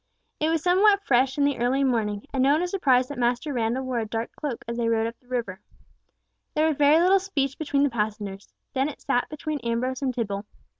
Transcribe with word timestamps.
It 0.39 0.49
was 0.49 0.63
somewhat 0.63 1.03
fresh 1.03 1.37
in 1.37 1.43
the 1.43 1.51
very 1.53 1.63
early 1.63 1.83
morning, 1.83 2.25
and 2.33 2.41
no 2.41 2.53
one 2.53 2.61
was 2.61 2.71
surprised 2.71 3.09
that 3.09 3.19
Master 3.19 3.53
Randall 3.53 3.83
wore 3.85 3.97
a 3.97 3.99
large 3.99 4.09
dark 4.09 4.35
cloak 4.35 4.65
as 4.67 4.77
they 4.77 4.89
rowed 4.89 5.05
up 5.05 5.19
the 5.19 5.27
river. 5.27 5.61
There 6.55 6.65
was 6.65 6.77
very 6.77 6.99
little 6.99 7.19
speech 7.19 7.55
between 7.55 7.83
the 7.83 7.89
passengers; 7.91 8.51
Dennet 8.73 8.99
sat 8.99 9.29
between 9.29 9.59
Ambrose 9.59 10.01
and 10.01 10.11
Tibble. 10.11 10.47